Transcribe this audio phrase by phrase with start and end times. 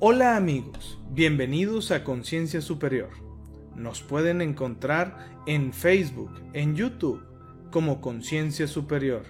[0.00, 3.10] Hola amigos, bienvenidos a Conciencia Superior.
[3.74, 7.20] Nos pueden encontrar en Facebook, en YouTube,
[7.72, 9.24] como Conciencia Superior,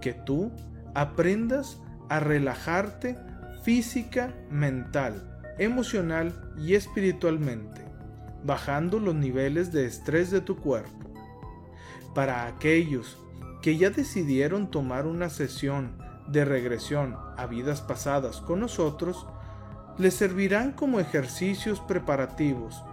[0.02, 0.52] Que tú
[0.94, 3.18] aprendas a relajarte
[3.64, 7.86] física, mental, emocional y espiritualmente,
[8.44, 11.10] bajando los niveles de estrés de tu cuerpo.
[12.14, 13.18] Para aquellos
[13.62, 19.26] que ya decidieron tomar una sesión de regresión a vidas pasadas con nosotros,
[19.98, 22.84] les servirán como ejercicios preparativos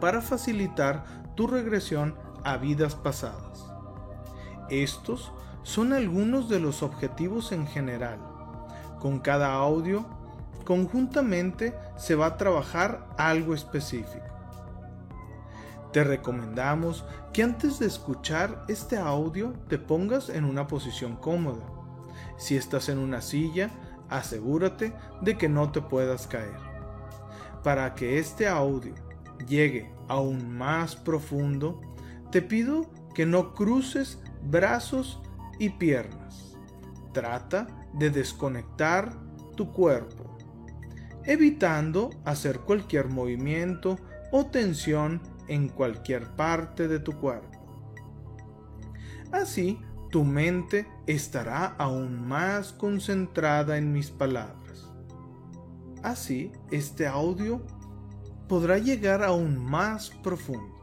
[0.00, 3.64] para facilitar tu regresión a vidas pasadas.
[4.68, 5.32] Estos
[5.68, 8.18] son algunos de los objetivos en general.
[9.00, 10.06] Con cada audio,
[10.64, 14.24] conjuntamente se va a trabajar algo específico.
[15.92, 21.66] Te recomendamos que antes de escuchar este audio te pongas en una posición cómoda.
[22.38, 23.68] Si estás en una silla,
[24.08, 26.56] asegúrate de que no te puedas caer.
[27.62, 28.94] Para que este audio
[29.46, 31.78] llegue aún más profundo,
[32.32, 35.20] te pido que no cruces brazos
[35.58, 36.56] y piernas.
[37.12, 39.12] Trata de desconectar
[39.56, 40.36] tu cuerpo,
[41.24, 43.96] evitando hacer cualquier movimiento
[44.30, 47.58] o tensión en cualquier parte de tu cuerpo.
[49.32, 54.88] Así, tu mente estará aún más concentrada en mis palabras.
[56.02, 57.62] Así, este audio
[58.48, 60.77] podrá llegar aún más profundo.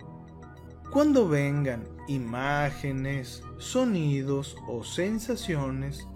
[0.91, 6.07] Cuando vengan imágenes, sonidos o sensaciones,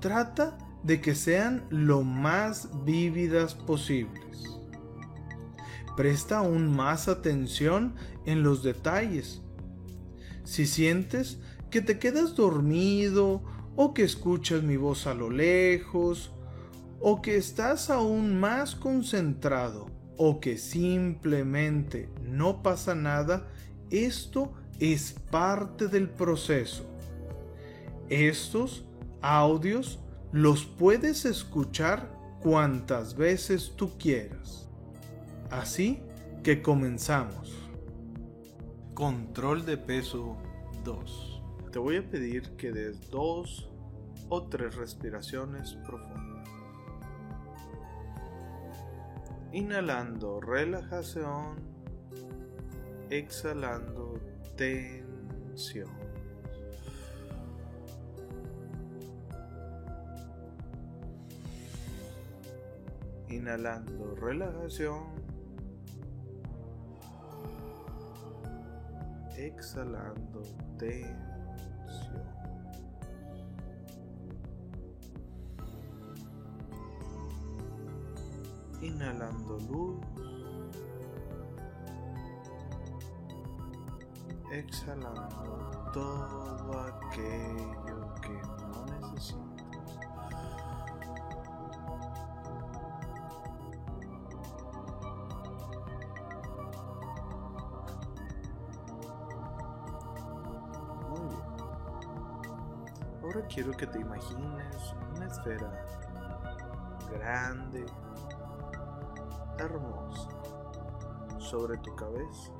[0.00, 4.58] trata de que sean lo más vívidas posibles.
[5.96, 7.94] Presta aún más atención
[8.24, 9.42] en los detalles.
[10.44, 11.38] Si sientes
[11.70, 13.42] que te quedas dormido
[13.74, 16.32] o que escuchas mi voz a lo lejos
[17.00, 23.48] o que estás aún más concentrado o que simplemente no pasa nada,
[23.90, 26.84] esto es parte del proceso.
[28.08, 28.84] Estos
[29.22, 29.98] audios
[30.32, 32.10] los puedes escuchar
[32.40, 34.68] cuantas veces tú quieras.
[35.50, 36.02] Así
[36.42, 37.52] que comenzamos.
[38.94, 40.36] Control de peso
[40.84, 41.42] 2.
[41.72, 43.68] Te voy a pedir que des dos
[44.28, 46.48] o tres respiraciones profundas.
[49.52, 51.75] Inhalando relajación,
[53.10, 54.20] exhalando
[54.56, 55.90] tensión.
[63.28, 65.04] Inhalando relajación,
[69.36, 70.42] exhalando
[70.78, 71.26] tensión.
[78.82, 79.96] inhalando luz,
[84.58, 89.98] exhalando todo aquello que no necesitas.
[101.08, 101.44] Muy bien.
[103.22, 105.70] Ahora quiero que te imagines una esfera
[107.10, 107.84] grande
[109.58, 110.28] hermosa
[111.38, 112.52] sobre tu cabeza,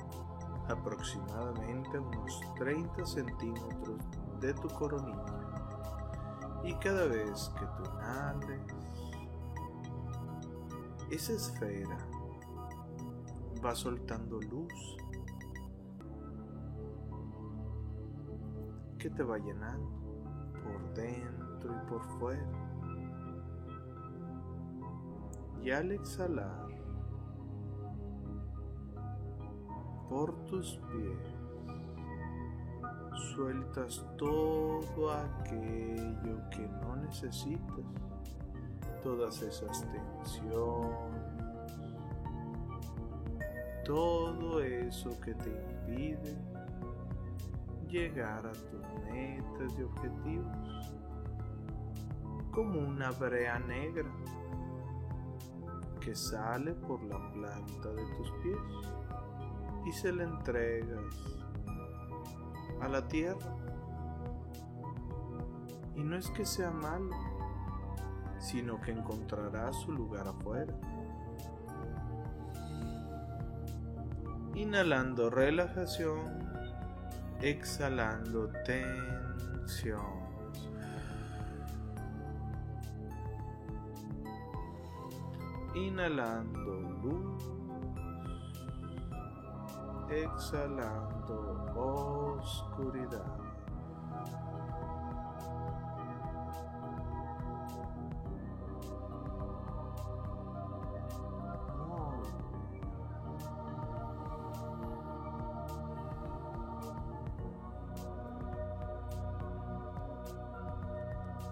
[0.68, 4.00] aproximadamente unos 30 centímetros
[4.40, 5.46] de tu coronilla.
[6.64, 8.60] Y cada vez que tú inhales,
[11.10, 11.98] esa esfera
[13.64, 14.96] va soltando luz
[18.98, 19.88] que te va llenando
[20.64, 22.46] por dentro y por fuera.
[25.62, 26.65] Y al exhalar,
[30.16, 31.18] por tus pies.
[33.34, 37.84] Sueltas todo aquello que no necesitas.
[39.02, 40.90] todas esas tensiones,
[43.84, 46.34] todo eso que te impide
[47.88, 48.82] llegar a tus
[49.12, 50.92] metas y objetivos,
[52.50, 54.10] como una brea negra
[56.00, 58.96] que sale por la planta de tus pies
[59.86, 61.00] y se la entregas
[62.80, 63.56] a la tierra.
[65.94, 67.10] Y no es que sea malo,
[68.38, 70.74] sino que encontrará su lugar afuera.
[74.54, 76.18] Inhalando relajación,
[77.40, 80.26] exhalando tensión.
[85.74, 87.55] Inhalando luz,
[90.08, 93.46] exhalando oscuridad.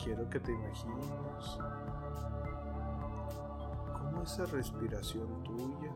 [0.05, 1.59] quiero que te imagines
[3.95, 5.91] cómo esa respiración tuya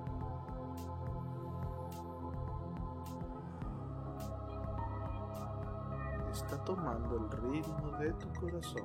[6.68, 8.84] tomando el ritmo de tu corazón.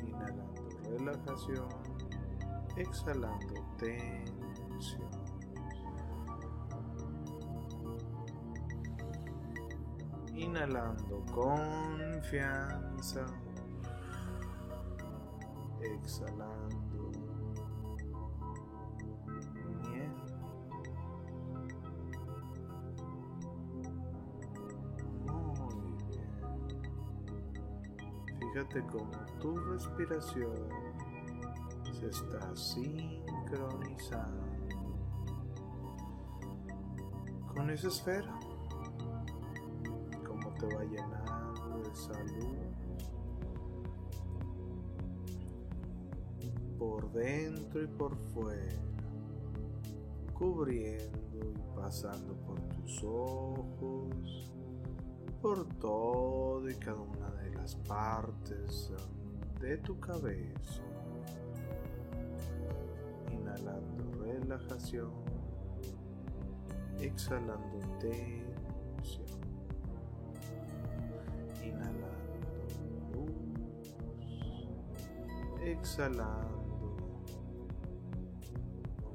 [0.00, 0.62] Inhalando
[0.96, 1.68] relajación,
[2.76, 5.10] exhalando tensión.
[10.36, 13.26] Inhalando confianza.
[15.80, 16.87] Exhalando
[28.68, 29.10] Fíjate cómo
[29.40, 30.52] tu respiración
[31.98, 34.42] se está sincronizando
[37.54, 38.38] con esa esfera.
[40.58, 42.56] Te va llenando de salud.
[46.76, 48.82] Por dentro y por fuera,
[50.34, 54.50] cubriendo y pasando por tus ojos,
[55.40, 57.00] por todo y cada
[57.74, 58.92] partes
[59.60, 60.82] de tu cabeza.
[63.30, 65.12] Inhalando relajación,
[67.00, 69.38] exhalando tensión.
[75.70, 76.96] exhalando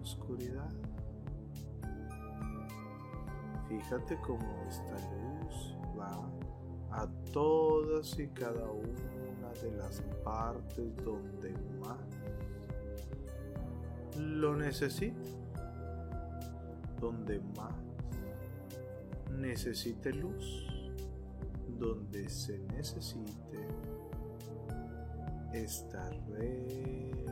[0.01, 0.69] oscuridad.
[3.67, 6.43] Fíjate cómo esta luz va
[6.94, 11.98] a todas y cada una de las partes donde más
[14.19, 15.18] lo necesita,
[17.01, 17.74] donde más
[19.31, 20.68] necesite luz,
[21.80, 23.68] donde se necesite
[25.51, 27.24] esta relajación,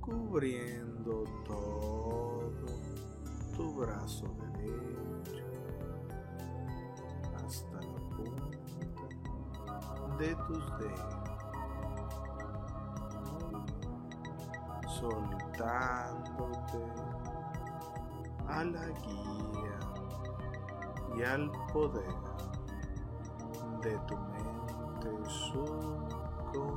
[0.00, 2.50] cubriendo todo
[3.54, 4.39] tu brazo
[10.20, 11.16] de tus dedos,
[14.86, 16.84] soltándote
[18.46, 19.78] a la guía
[21.16, 22.14] y al poder
[23.80, 26.68] de tu mente subconsciente,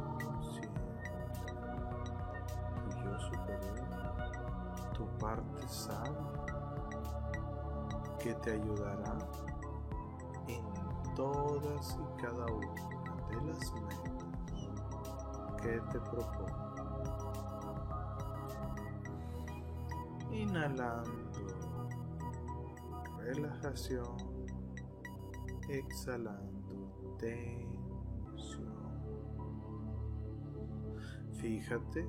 [2.79, 4.31] tu yo superior,
[4.93, 6.31] tu parte sabia,
[8.19, 9.17] que te ayudará
[10.47, 10.63] en
[11.13, 13.02] todas y cada una
[13.41, 14.13] las metas
[15.61, 16.63] que te propongo.
[20.31, 21.11] Inhalando.
[23.19, 24.17] Relajación,
[25.69, 26.53] exhalando.
[31.43, 32.07] Fíjate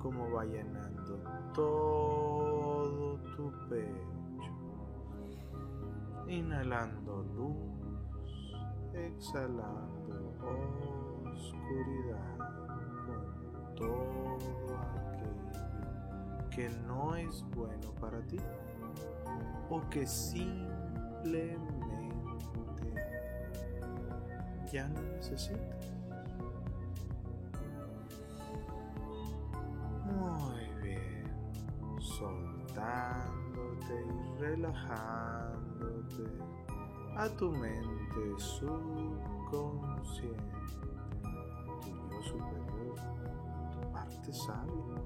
[0.00, 1.22] cómo va llenando
[1.54, 4.52] todo tu pecho.
[6.26, 7.56] Inhalando luz,
[8.94, 9.91] exhalando
[11.32, 12.38] oscuridad
[13.06, 14.36] con todo
[14.76, 18.38] aquello que no es bueno para ti
[19.70, 21.62] o que simplemente
[24.72, 25.90] ya no necesitas.
[30.06, 31.24] Muy bien,
[32.00, 33.26] soltándote
[34.06, 36.24] y relajándote
[37.16, 40.38] a tu mente mente subconsciente,
[41.80, 42.96] tu yo superior,
[43.72, 44.96] tu parte sabia,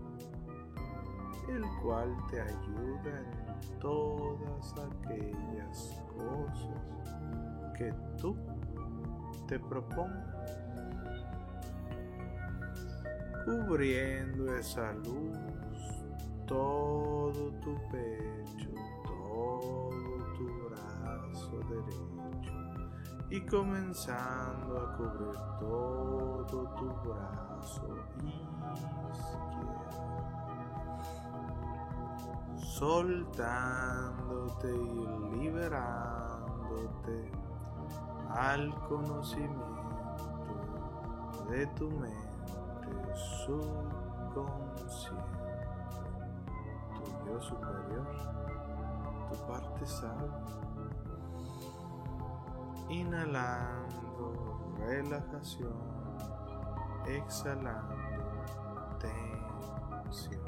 [1.48, 6.82] el cual te ayuda en todas aquellas cosas
[7.76, 8.36] que tú
[9.46, 10.50] te propongas,
[13.44, 15.38] cubriendo esa luz
[16.46, 18.70] todo tu pecho,
[19.04, 19.90] todo
[20.36, 22.15] tu brazo derecho
[23.30, 27.88] y comenzando a cubrir todo tu brazo
[28.24, 29.16] izquierdo,
[32.58, 35.06] soltándote y
[35.40, 37.30] liberándote
[38.30, 39.66] al conocimiento
[41.50, 42.16] de tu mente
[43.44, 45.36] subconsciente
[47.40, 48.06] superior,
[49.30, 50.75] tu parte sabia.
[52.88, 55.74] Inhalando relajación,
[57.06, 58.44] exhalando
[59.00, 60.44] tensión.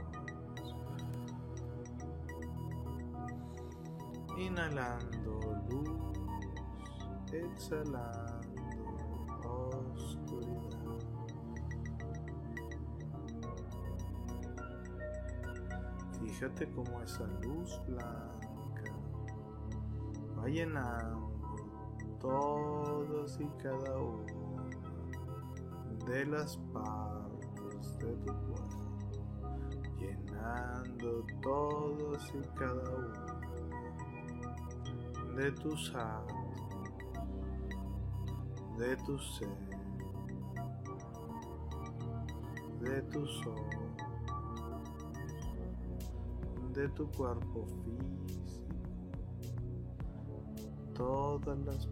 [4.37, 5.91] Inhalando luz,
[7.33, 8.39] exhalando
[16.39, 18.93] Fíjate cómo esa luz blanca
[20.39, 21.18] va llenando
[22.21, 24.69] todas y cada una
[26.07, 28.85] de las partes de tu cuerpo,
[29.99, 33.29] llenando todos y cada uno
[35.37, 36.59] de tus átomos,
[38.79, 39.49] de tu ser,
[42.81, 43.89] de tu sol
[46.79, 48.45] de tu cuerpo físico,
[50.95, 51.89] todas las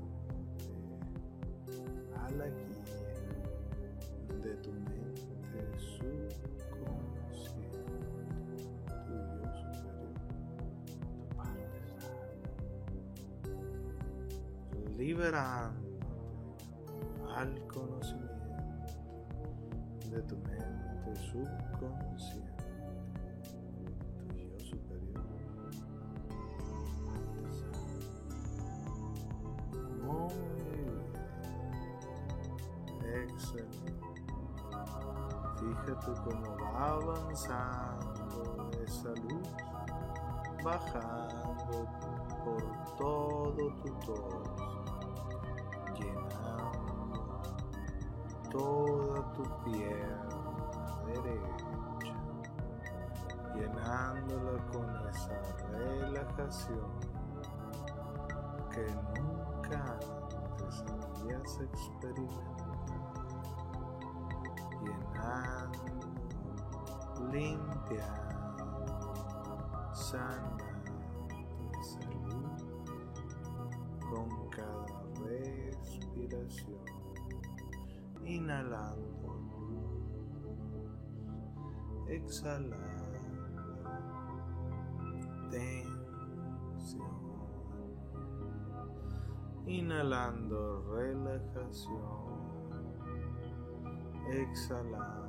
[2.16, 2.84] a la guía
[4.40, 6.46] de tu mente subconsciente,
[8.86, 10.14] tu yo superior,
[11.16, 11.82] tu parte
[14.96, 15.83] liberando
[21.34, 22.64] subconsciente,
[24.28, 25.24] tu yo superior.
[30.04, 30.34] Muy
[30.70, 31.02] bien.
[33.24, 33.92] Excelente.
[35.58, 39.48] Fíjate cómo va avanzando esa luz,
[40.62, 41.76] bajando
[42.44, 42.62] por
[42.96, 44.64] todo tu torso
[48.54, 50.33] toda tu pierna
[51.20, 51.66] derecha,
[53.54, 55.40] llenándola con esa
[55.70, 56.90] relajación
[58.70, 58.86] que
[59.20, 62.74] nunca antes habías experimentado,
[64.82, 65.84] llenando,
[67.32, 68.84] limpiando,
[69.94, 70.64] sanando
[71.72, 72.56] tu salud
[74.10, 74.86] con cada
[75.24, 76.84] respiración.
[78.24, 79.23] Inhalando
[82.14, 82.76] exhalando
[85.50, 87.14] tensión,
[89.66, 92.04] inhalando relajación,
[94.30, 95.24] exhalando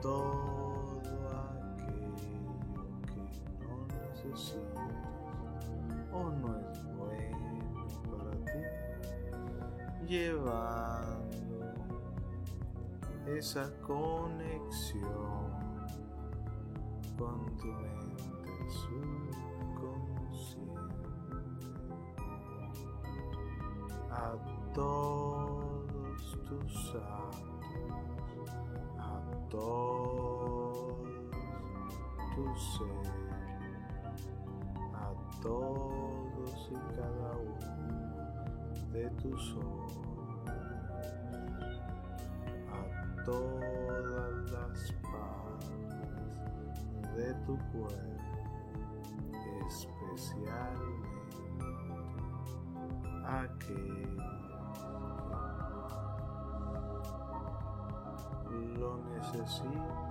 [0.00, 1.02] todo
[1.42, 2.14] aquello
[3.06, 3.20] que
[3.64, 4.92] no necesitas
[6.12, 8.62] o no es bueno para ti,
[10.06, 11.13] llevar
[13.26, 15.50] esa conexión
[17.18, 20.04] con tu mente subconsciente
[24.10, 24.36] a
[24.74, 28.50] todos tus actos,
[28.98, 30.84] a todos
[32.34, 34.28] tus seres,
[34.92, 39.83] a todos y cada uno de tus ojos
[43.24, 46.38] todas las partes
[47.16, 48.36] de tu cuerpo,
[49.66, 51.08] especialmente
[53.26, 54.22] aquellos
[58.48, 60.04] que lo necesitan.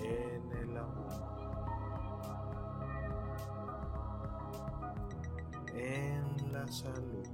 [0.01, 1.11] en el amor,
[5.75, 7.27] en la salud,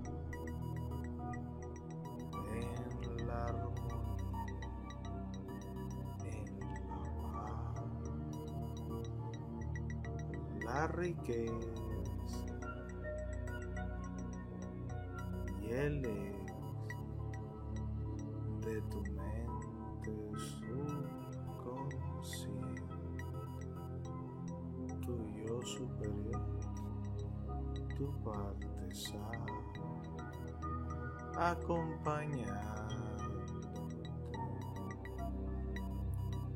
[10.86, 11.54] la riqueza
[15.62, 16.02] y ex
[18.62, 20.12] de tu mente
[20.62, 22.04] subconsciente,
[25.02, 25.16] tu
[25.48, 26.46] yo superior,
[27.98, 29.62] tu parte sabia,
[31.36, 32.54] acompañándote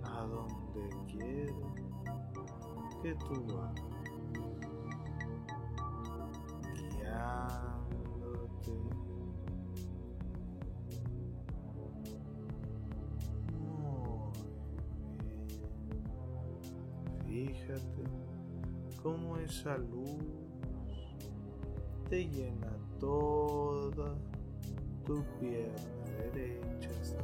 [0.04, 1.70] a donde quiera
[3.02, 3.89] que tú vayas.
[17.30, 18.04] Fíjate
[19.04, 20.18] cómo esa luz
[22.10, 24.16] te llena toda
[25.06, 25.76] tu pierna
[26.34, 27.24] derecha hasta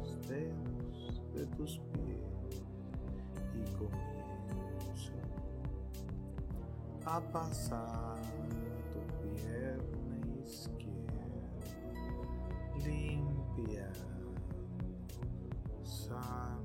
[0.00, 2.64] los dedos de tus pies.
[3.54, 5.12] Y comienza
[7.04, 8.20] a pasar
[8.92, 11.22] tu pierna izquierda,
[12.84, 13.92] limpia,
[15.84, 16.55] sana,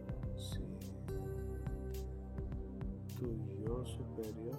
[3.18, 3.28] Tu
[3.64, 4.58] yo superior,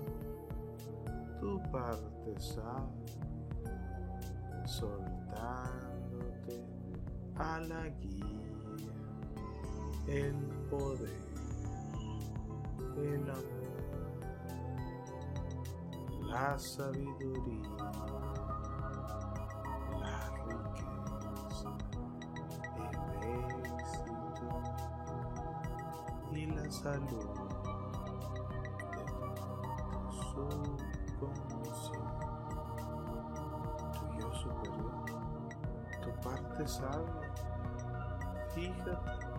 [1.41, 3.23] tu parte sabia,
[4.67, 6.57] soltándote
[7.37, 8.53] a la guía,
[10.07, 10.35] el
[10.69, 11.23] poder,
[12.97, 13.73] el amor,
[16.27, 17.69] la sabiduría,
[20.01, 21.71] la riqueza,
[23.23, 24.49] el éxito
[26.33, 27.31] y la salud
[30.33, 32.01] subconsciente,
[33.93, 35.05] tu yo superior,
[36.03, 37.33] tu parte sabia.
[38.55, 39.32] Fíjate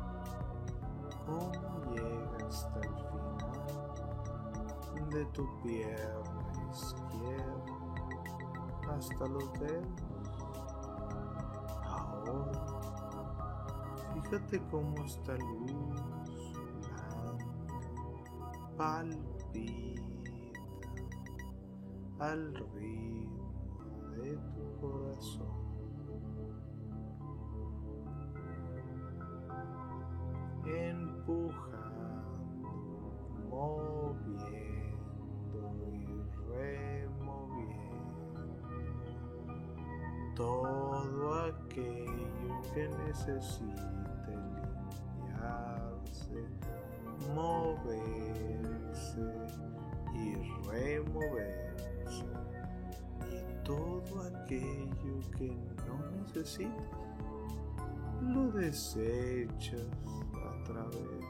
[1.25, 1.51] cómo
[1.91, 3.73] llega hasta el final
[5.09, 7.73] de tu pierna izquierda
[8.95, 9.87] hasta los dedos.
[11.85, 12.51] Ahora,
[14.13, 17.37] fíjate cómo esta luz blanca
[18.77, 20.01] palpita
[22.19, 23.43] al ritmo
[24.15, 25.52] de tu corazón.
[42.73, 44.33] Que necesite
[45.27, 46.39] limpiarse,
[47.35, 49.27] moverse
[50.13, 50.35] y
[50.67, 52.25] removerse.
[53.29, 55.55] Y todo aquello que
[55.87, 57.03] no necesitas
[58.21, 59.87] lo desechas
[60.35, 61.23] a través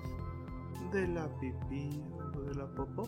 [0.91, 2.03] de la pipí
[2.35, 3.07] o de la popó.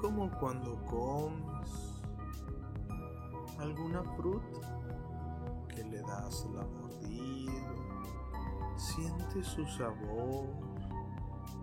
[0.00, 2.02] Como cuando comes
[3.58, 4.74] alguna fruta
[5.74, 7.52] que le das la mordida
[8.76, 10.46] siente su sabor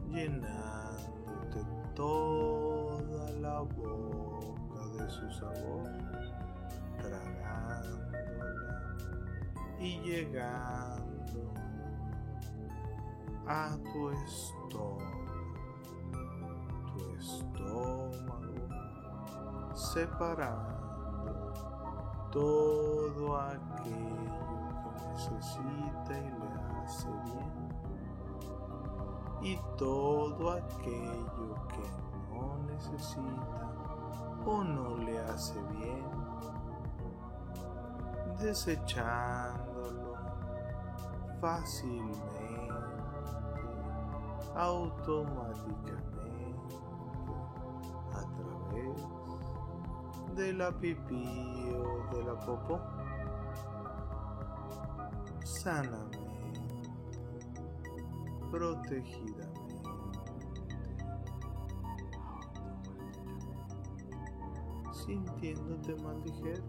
[0.09, 5.89] llenándote toda la boca de su sabor,
[6.97, 8.01] tragándola
[9.79, 11.53] y llegando
[13.47, 15.35] a tu estómago,
[16.87, 18.67] tu estómago
[19.75, 20.80] separando
[22.31, 26.49] todo aquello que necesita y le
[26.83, 27.51] hace bien.
[29.41, 31.87] Y todo aquello que
[32.33, 33.71] no necesita
[34.45, 36.05] o no le hace bien,
[38.39, 40.15] desechándolo
[41.39, 42.69] fácilmente,
[44.55, 46.10] automáticamente,
[50.35, 52.79] de la pipí o de la popó.
[55.43, 56.61] Sanamente,
[58.49, 59.51] protegidamente,
[65.05, 66.63] sintiéndote ligero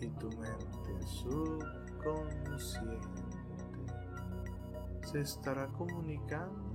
[0.00, 3.08] y tu mente subconsciente
[5.02, 6.72] se estará comunicando,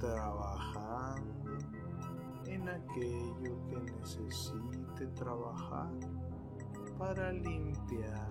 [0.00, 0.91] trabajando
[2.62, 5.90] en aquello que necesite trabajar
[6.96, 8.28] para limpiar,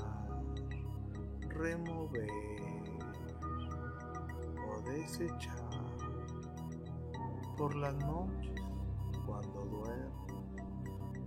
[1.49, 2.29] remover
[4.69, 5.69] o desechar
[7.57, 8.61] por las noches
[9.25, 10.13] cuando duermes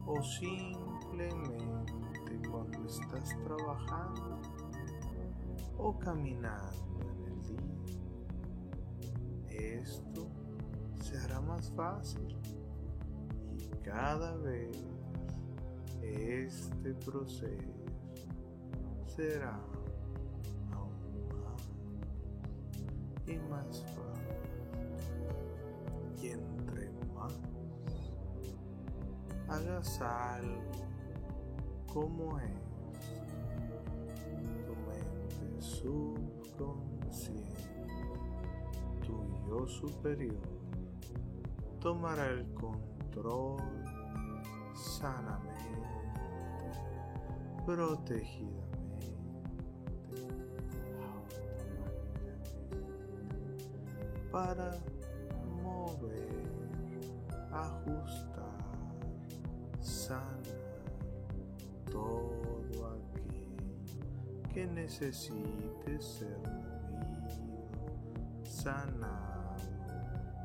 [0.07, 1.93] o simplemente
[2.51, 4.41] cuando estás trabajando
[5.77, 7.75] o caminando en el día.
[9.83, 10.27] Esto
[11.03, 12.35] se hará más fácil
[13.85, 14.83] cada vez
[16.03, 17.85] este proceso
[19.07, 19.61] será
[20.73, 21.63] aún más
[23.27, 24.25] y más fácil.
[26.23, 27.35] Y entre más
[29.49, 30.63] hagas algo
[31.93, 32.51] como es
[34.67, 37.45] tu mente subconsciente,
[39.07, 39.15] tu
[39.47, 40.35] yo superior,
[41.81, 42.94] tomará el control
[44.75, 45.45] sanamente,
[47.65, 48.65] protegidamente,
[51.01, 52.55] automáticamente,
[54.31, 54.79] para
[55.63, 56.45] mover,
[57.53, 58.59] ajustar,
[59.81, 60.43] sanar
[61.91, 63.25] todo aquello
[64.53, 67.69] que necesite ser movido,
[68.45, 69.55] sanado,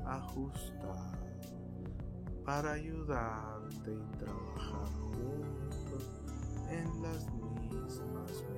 [0.06, 1.29] ajustado,
[2.50, 6.04] para ayudarte y trabajar juntos
[6.68, 8.02] en las mismas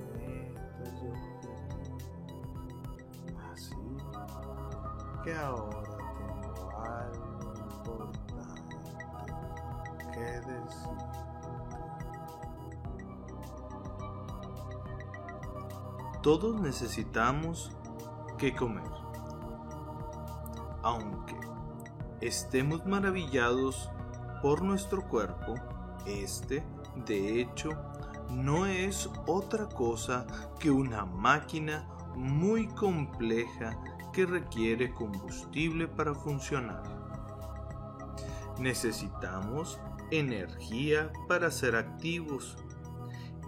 [0.06, 2.00] metas y objetivos.
[3.52, 3.84] Así
[5.22, 5.82] que ahora
[6.16, 8.76] tengo algo importante
[10.14, 10.98] que decir.
[16.22, 17.76] Todos necesitamos
[18.38, 18.90] que comer.
[20.82, 21.51] Aunque
[22.22, 23.90] estemos maravillados
[24.40, 25.54] por nuestro cuerpo,
[26.06, 26.64] este,
[27.04, 27.70] de hecho,
[28.30, 30.26] no es otra cosa
[30.58, 33.78] que una máquina muy compleja
[34.12, 36.82] que requiere combustible para funcionar.
[38.58, 39.80] Necesitamos
[40.10, 42.56] energía para ser activos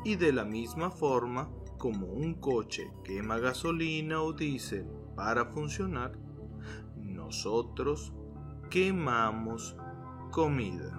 [0.04, 6.12] y de la misma forma como un coche quema gasolina o diésel para funcionar,
[6.96, 8.12] nosotros
[8.74, 9.76] quemamos
[10.32, 10.98] comida.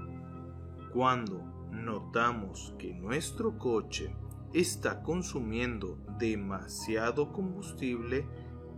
[0.94, 4.16] Cuando notamos que nuestro coche
[4.54, 8.26] está consumiendo demasiado combustible,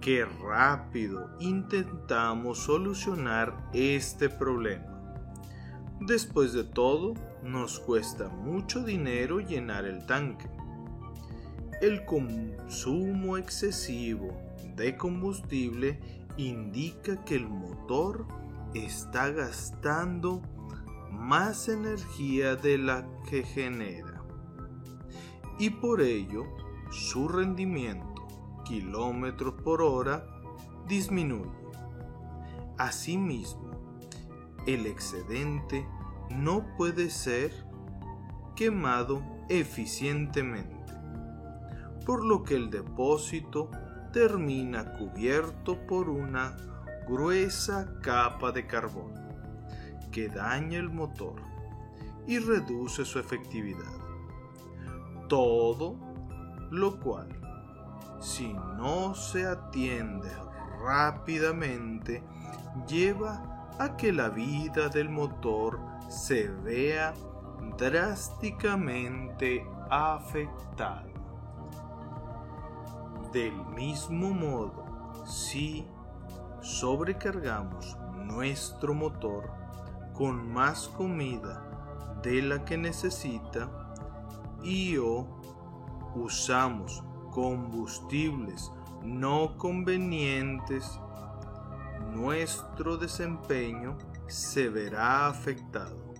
[0.01, 5.21] qué rápido intentamos solucionar este problema.
[6.01, 10.49] Después de todo, nos cuesta mucho dinero llenar el tanque.
[11.83, 14.35] El consumo excesivo
[14.75, 15.99] de combustible
[16.35, 18.25] indica que el motor
[18.85, 20.41] está gastando
[21.11, 24.23] más energía de la que genera
[25.59, 26.45] y por ello
[26.91, 28.27] su rendimiento
[28.63, 30.25] kilómetros por hora
[30.87, 31.49] disminuye.
[32.77, 33.71] Asimismo,
[34.65, 35.87] el excedente
[36.29, 37.51] no puede ser
[38.55, 40.77] quemado eficientemente
[42.07, 43.69] por lo que el depósito
[44.13, 46.55] termina cubierto por una
[47.07, 49.13] gruesa capa de carbón
[50.11, 51.41] que daña el motor
[52.25, 53.93] y reduce su efectividad.
[55.29, 55.95] Todo
[56.71, 57.29] lo cual,
[58.19, 60.29] si no se atiende
[60.81, 62.23] rápidamente,
[62.87, 67.13] lleva a que la vida del motor se vea
[67.77, 71.05] drásticamente afectada.
[73.31, 75.85] Del mismo modo, si
[76.67, 79.49] sobrecargamos nuestro motor
[80.13, 83.95] con más comida de la que necesita
[84.61, 85.25] y o
[86.13, 88.69] usamos combustibles
[89.01, 90.99] no convenientes,
[92.13, 96.13] nuestro desempeño se verá afectado.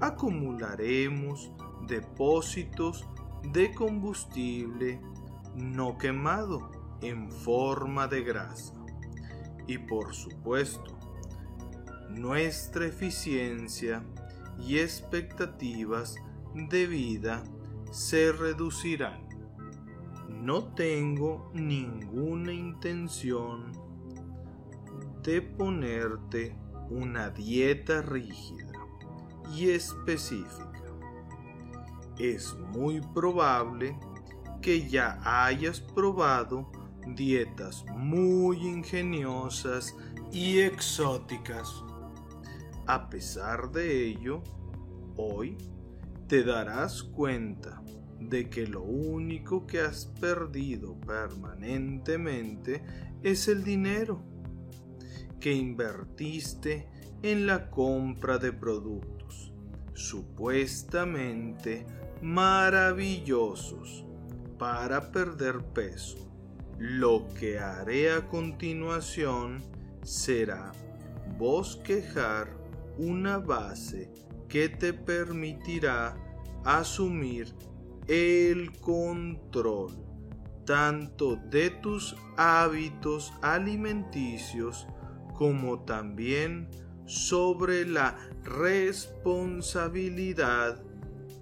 [0.00, 1.52] Acumularemos
[1.86, 3.06] depósitos
[3.52, 4.98] de combustible
[5.54, 6.70] no quemado
[7.02, 8.77] en forma de grasa.
[9.68, 10.98] Y por supuesto,
[12.08, 14.02] nuestra eficiencia
[14.58, 16.16] y expectativas
[16.54, 17.44] de vida
[17.92, 19.28] se reducirán.
[20.28, 23.72] No tengo ninguna intención
[25.22, 26.56] de ponerte
[26.88, 28.72] una dieta rígida
[29.54, 30.72] y específica.
[32.18, 33.98] Es muy probable
[34.62, 36.70] que ya hayas probado
[37.14, 39.96] dietas muy ingeniosas
[40.32, 41.84] y exóticas.
[42.86, 44.42] A pesar de ello,
[45.16, 45.56] hoy
[46.26, 47.82] te darás cuenta
[48.20, 52.82] de que lo único que has perdido permanentemente
[53.22, 54.22] es el dinero
[55.40, 56.88] que invertiste
[57.22, 59.52] en la compra de productos
[59.98, 61.84] supuestamente
[62.22, 64.04] maravillosos
[64.56, 66.27] para perder peso.
[66.78, 69.64] Lo que haré a continuación
[70.04, 70.70] será
[71.36, 72.56] bosquejar
[72.96, 74.12] una base
[74.48, 76.16] que te permitirá
[76.64, 77.52] asumir
[78.06, 79.90] el control
[80.64, 84.86] tanto de tus hábitos alimenticios
[85.34, 86.68] como también
[87.06, 90.80] sobre la responsabilidad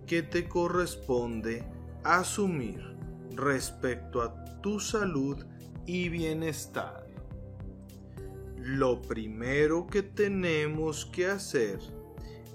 [0.06, 1.62] que te corresponde
[2.04, 2.95] asumir
[3.36, 5.44] respecto a tu salud
[5.86, 7.06] y bienestar.
[8.56, 11.78] Lo primero que tenemos que hacer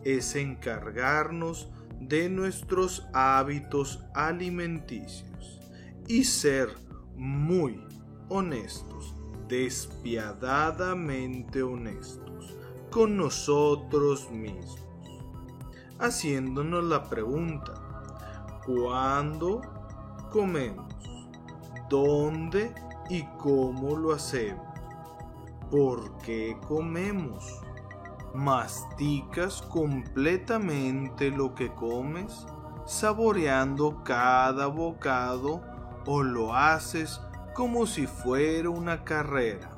[0.03, 5.61] es encargarnos de nuestros hábitos alimenticios
[6.07, 6.69] y ser
[7.15, 7.79] muy
[8.27, 9.15] honestos,
[9.47, 12.57] despiadadamente honestos
[12.89, 14.79] con nosotros mismos,
[15.99, 17.73] haciéndonos la pregunta,
[18.65, 19.61] ¿cuándo
[20.31, 20.91] comemos?
[21.87, 22.73] ¿Dónde
[23.09, 24.65] y cómo lo hacemos?
[25.69, 27.61] ¿Por qué comemos?
[28.33, 32.45] masticas completamente lo que comes,
[32.85, 35.61] saboreando cada bocado
[36.05, 37.21] o lo haces
[37.53, 39.69] como si fuera una carrera,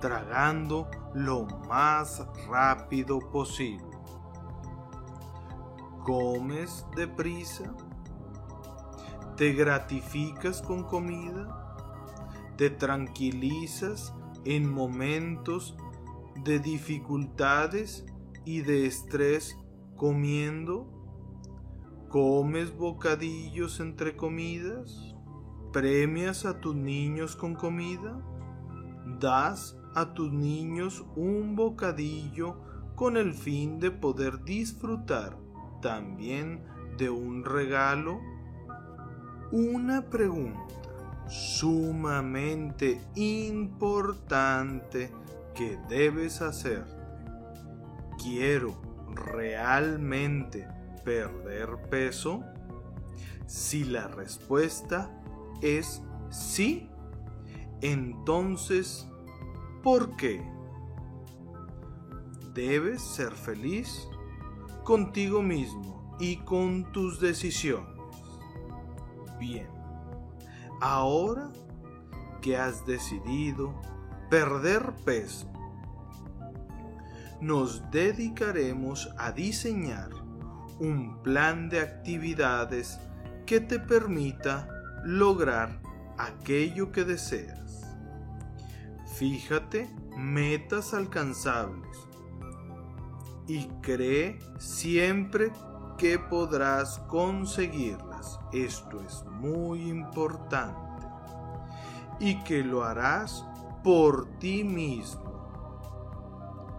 [0.00, 3.84] tragando lo más rápido posible.
[6.04, 7.64] ¿Comes deprisa?
[9.40, 11.74] ¿Te gratificas con comida?
[12.58, 15.78] ¿Te tranquilizas en momentos
[16.44, 18.04] de dificultades
[18.44, 19.56] y de estrés
[19.96, 20.92] comiendo?
[22.10, 25.16] ¿Comes bocadillos entre comidas?
[25.72, 28.20] ¿Premias a tus niños con comida?
[29.20, 32.58] ¿Das a tus niños un bocadillo
[32.94, 35.38] con el fin de poder disfrutar
[35.80, 36.62] también
[36.98, 38.20] de un regalo?
[39.52, 40.60] Una pregunta
[41.28, 45.10] sumamente importante
[45.54, 46.84] que debes hacer.
[48.22, 48.80] ¿Quiero
[49.14, 50.68] realmente
[51.04, 52.44] perder peso?
[53.46, 55.10] Si la respuesta
[55.62, 56.88] es sí,
[57.80, 59.08] entonces,
[59.82, 60.40] ¿por qué?
[62.54, 64.06] Debes ser feliz
[64.84, 67.89] contigo mismo y con tus decisiones.
[69.40, 69.70] Bien,
[70.82, 71.48] ahora
[72.42, 73.74] que has decidido
[74.28, 75.50] perder peso.
[77.40, 80.10] Nos dedicaremos a diseñar
[80.78, 83.00] un plan de actividades
[83.46, 84.68] que te permita
[85.04, 85.80] lograr
[86.18, 87.96] aquello que deseas.
[89.16, 91.96] Fíjate metas alcanzables
[93.48, 95.50] y cree siempre
[95.96, 96.98] que podrás
[98.52, 101.06] Esto es muy importante.
[102.18, 103.46] Y que lo harás
[103.82, 105.30] por ti mismo.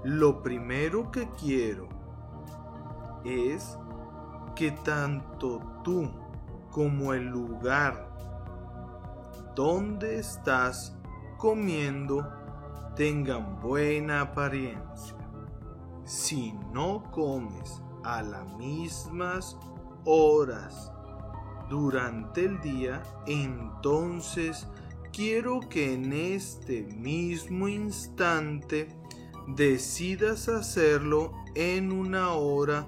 [0.04, 1.88] Lo primero que quiero
[3.24, 3.78] es
[4.56, 6.10] que tanto tú
[6.72, 8.10] como el lugar
[9.56, 10.96] donde estás
[11.38, 12.28] comiendo
[12.96, 15.18] tengan buena apariencia.
[16.04, 19.58] Si no comes a las mismas
[20.06, 20.92] horas
[21.72, 24.68] durante el día, entonces
[25.14, 28.90] quiero que en este mismo instante
[29.48, 32.86] decidas hacerlo en una hora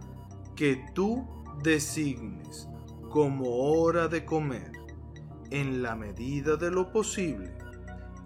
[0.57, 1.25] que tú
[1.63, 2.67] designes
[3.09, 4.73] como hora de comer.
[5.49, 7.55] En la medida de lo posible,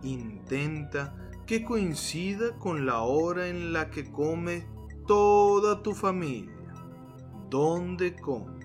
[0.02, 1.14] intenta
[1.46, 4.66] que coincida con la hora en la que come
[5.06, 6.58] toda tu familia
[7.50, 8.57] dónde comes.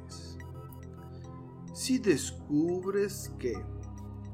[1.85, 3.61] Si descubres que,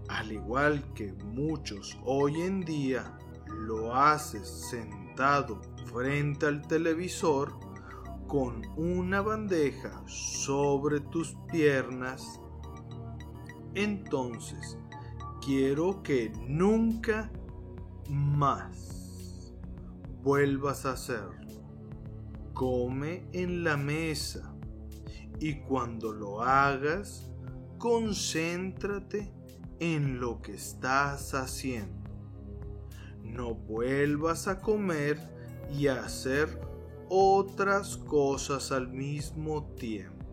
[0.09, 7.59] al igual que muchos hoy en día, lo haces sentado frente al televisor
[8.27, 12.39] con una bandeja sobre tus piernas,
[13.73, 14.77] entonces
[15.41, 17.33] quiero que nunca
[18.11, 19.55] más
[20.23, 21.63] vuelvas a hacerlo.
[22.53, 24.55] Come en la mesa
[25.41, 27.28] y cuando lo hagas,
[27.79, 29.33] concéntrate
[29.81, 32.11] en lo que estás haciendo.
[33.23, 35.19] No vuelvas a comer
[35.71, 36.61] y a hacer
[37.09, 40.27] otras cosas al mismo tiempo.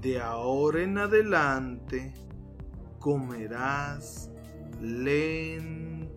[0.00, 2.12] De ahora en adelante
[2.98, 4.28] comerás
[4.80, 6.10] lentamente,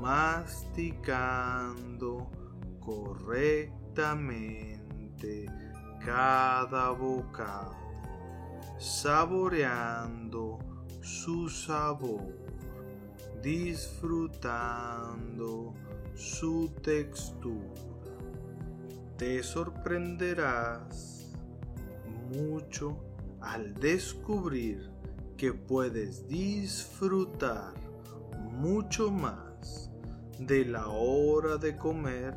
[0.00, 2.28] masticando
[2.80, 5.46] correctamente
[6.04, 7.83] cada bocado,
[8.78, 10.58] saboreando
[11.00, 12.36] su sabor,
[13.42, 15.74] disfrutando
[16.14, 17.80] su textura.
[19.16, 21.32] Te sorprenderás
[22.30, 22.98] mucho
[23.40, 24.90] al descubrir
[25.36, 27.74] que puedes disfrutar
[28.50, 29.90] mucho más
[30.38, 32.34] de la hora de comer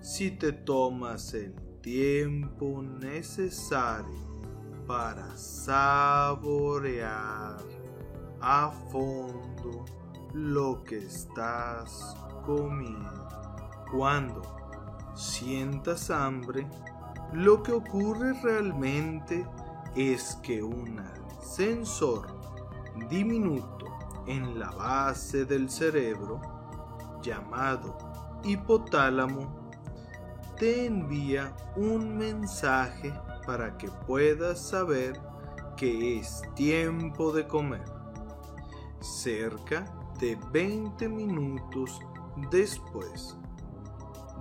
[0.00, 4.29] si te tomas el tiempo necesario
[4.90, 6.82] para saborear
[8.40, 9.84] a fondo
[10.32, 13.28] lo que estás comiendo.
[13.92, 14.42] Cuando
[15.14, 16.66] sientas hambre,
[17.32, 19.46] lo que ocurre realmente
[19.94, 21.00] es que un
[21.40, 22.26] sensor
[23.08, 23.86] diminuto
[24.26, 26.40] en la base del cerebro,
[27.22, 27.96] llamado
[28.42, 29.70] hipotálamo,
[30.58, 33.12] te envía un mensaje
[33.46, 35.20] para que puedas saber
[35.76, 37.84] que es tiempo de comer.
[39.00, 39.84] Cerca
[40.18, 41.98] de 20 minutos
[42.50, 43.36] después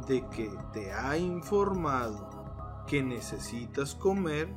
[0.08, 4.54] de que te ha informado que necesitas comer,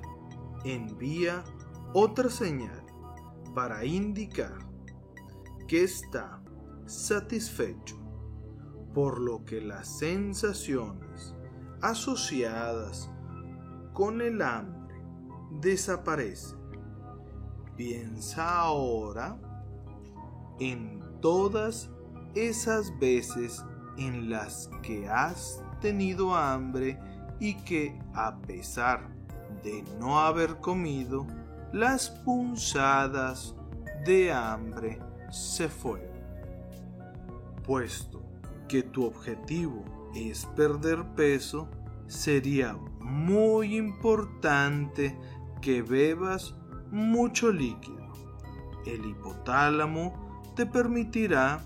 [0.64, 1.44] envía
[1.92, 2.82] otra señal
[3.54, 4.58] para indicar
[5.68, 6.42] que está
[6.86, 7.96] satisfecho,
[8.94, 11.34] por lo que las sensaciones
[11.80, 13.11] asociadas
[13.92, 14.94] con el hambre
[15.60, 16.58] desaparecen.
[17.76, 19.38] Piensa ahora
[20.60, 21.90] en todas
[22.34, 23.64] esas veces
[23.96, 26.98] en las que has tenido hambre
[27.40, 29.08] y que a pesar
[29.62, 31.26] de no haber comido,
[31.72, 33.54] las punzadas
[34.04, 35.00] de hambre
[35.30, 36.12] se fueron.
[37.64, 38.22] Puesto
[38.68, 41.68] que tu objetivo es perder peso,
[42.06, 45.18] sería muy importante
[45.60, 46.54] que bebas
[46.90, 48.12] mucho líquido.
[48.86, 51.64] El hipotálamo te permitirá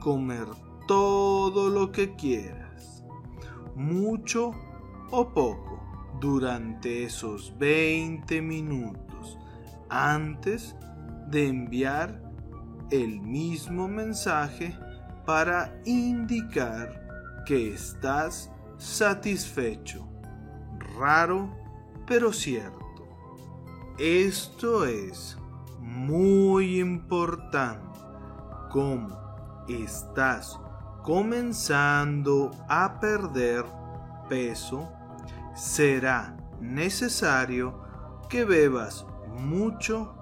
[0.00, 0.46] comer
[0.86, 3.04] todo lo que quieras,
[3.74, 4.52] mucho
[5.10, 5.80] o poco,
[6.20, 9.38] durante esos 20 minutos
[9.88, 10.76] antes
[11.28, 12.22] de enviar
[12.90, 14.76] el mismo mensaje
[15.26, 20.11] para indicar que estás satisfecho.
[21.02, 21.50] Raro,
[22.06, 22.78] pero cierto.
[23.98, 25.36] Esto es
[25.80, 27.98] muy importante.
[28.70, 29.08] Como
[29.68, 30.60] estás
[31.02, 33.64] comenzando a perder
[34.28, 34.92] peso,
[35.56, 37.82] será necesario
[38.28, 39.04] que bebas
[39.40, 40.14] mucho,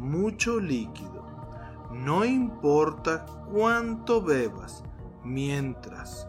[0.00, 1.24] mucho líquido.
[1.92, 4.82] No importa cuánto bebas,
[5.22, 6.26] mientras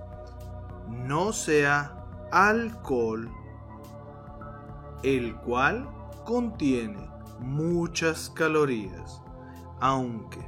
[0.90, 3.32] no sea alcohol,
[5.06, 5.88] el cual
[6.26, 7.08] contiene
[7.40, 9.22] muchas calorías,
[9.80, 10.40] aunque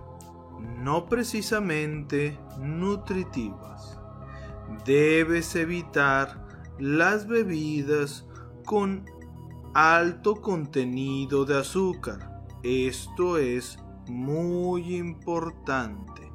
[0.80, 4.00] no precisamente nutritivas.
[4.84, 6.44] Debes evitar
[6.80, 8.26] las bebidas
[8.66, 9.06] con
[9.76, 12.44] alto contenido de azúcar.
[12.64, 13.78] Esto es
[14.08, 16.32] muy importante.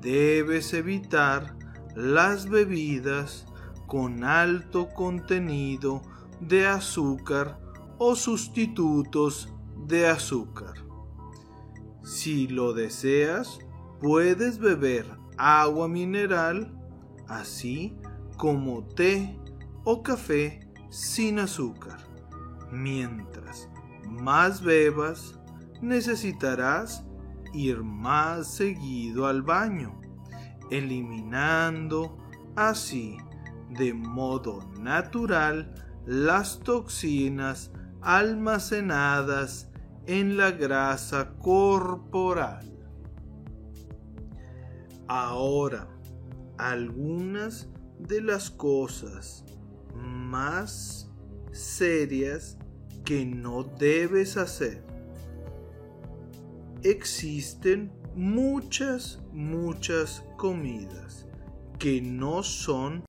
[0.00, 1.56] Debes evitar
[1.94, 3.46] las bebidas
[3.86, 6.02] con alto contenido
[6.48, 7.60] de azúcar
[7.98, 9.52] o sustitutos
[9.86, 10.74] de azúcar.
[12.02, 13.58] Si lo deseas,
[14.00, 16.72] puedes beber agua mineral,
[17.28, 17.96] así
[18.36, 19.38] como té
[19.84, 21.98] o café sin azúcar.
[22.70, 23.68] Mientras
[24.06, 25.38] más bebas,
[25.80, 27.04] necesitarás
[27.52, 30.00] ir más seguido al baño,
[30.70, 32.18] eliminando
[32.56, 33.16] así
[33.70, 35.74] de modo natural
[36.06, 39.70] las toxinas almacenadas
[40.06, 42.70] en la grasa corporal.
[45.06, 45.88] Ahora,
[46.58, 49.44] algunas de las cosas
[49.94, 51.10] más
[51.52, 52.58] serias
[53.04, 54.84] que no debes hacer.
[56.82, 61.26] Existen muchas, muchas comidas
[61.78, 63.02] que no son